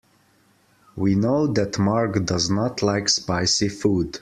We 0.95 1.13
know 1.13 1.45
that 1.45 1.77
Mark 1.77 2.25
does 2.25 2.49
not 2.49 2.81
like 2.81 3.07
spicy 3.07 3.69
food. 3.69 4.17